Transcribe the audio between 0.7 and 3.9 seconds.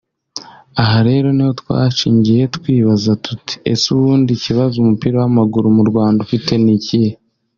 Aha rero niho twashingiye twibaza tuti ese